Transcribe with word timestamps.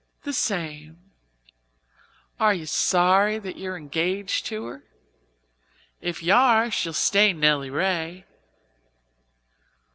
"The 0.23 0.33
same. 0.33 0.97
Are 2.39 2.55
you 2.55 2.65
sorry 2.65 3.37
that 3.37 3.59
you're 3.59 3.77
engaged 3.77 4.47
to 4.47 4.65
her? 4.65 4.83
If 6.01 6.23
you 6.23 6.33
are, 6.33 6.71
she'll 6.71 6.91
stay 6.93 7.33
Nelly 7.33 7.69
Ray." 7.69 8.25